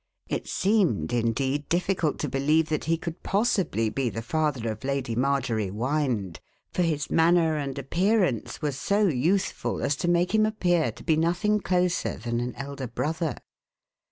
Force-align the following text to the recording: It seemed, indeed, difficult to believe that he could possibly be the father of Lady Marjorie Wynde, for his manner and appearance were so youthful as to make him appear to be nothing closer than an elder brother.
It 0.29 0.47
seemed, 0.47 1.13
indeed, 1.13 1.69
difficult 1.69 2.17
to 2.21 2.27
believe 2.27 2.69
that 2.69 2.85
he 2.85 2.97
could 2.97 3.21
possibly 3.21 3.87
be 3.91 4.09
the 4.09 4.23
father 4.23 4.67
of 4.71 4.83
Lady 4.83 5.13
Marjorie 5.15 5.69
Wynde, 5.69 6.39
for 6.71 6.81
his 6.81 7.11
manner 7.11 7.55
and 7.57 7.77
appearance 7.77 8.63
were 8.63 8.71
so 8.71 9.05
youthful 9.05 9.83
as 9.83 9.95
to 9.97 10.07
make 10.07 10.33
him 10.33 10.47
appear 10.47 10.91
to 10.93 11.03
be 11.03 11.15
nothing 11.15 11.59
closer 11.59 12.17
than 12.17 12.39
an 12.39 12.55
elder 12.55 12.87
brother. 12.87 13.35